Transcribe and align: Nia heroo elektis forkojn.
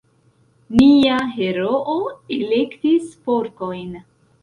Nia 0.77 1.19
heroo 1.35 1.99
elektis 2.41 3.15
forkojn. 3.29 3.99